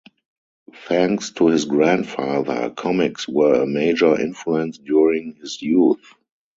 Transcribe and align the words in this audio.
Thanks 0.87 1.29
to 1.33 1.49
his 1.49 1.65
grandfather, 1.65 2.71
comics 2.71 3.27
were 3.27 3.61
a 3.61 3.67
major 3.67 4.19
influence 4.19 4.79
during 4.79 5.35
his 5.35 5.61
youth. 5.61 6.15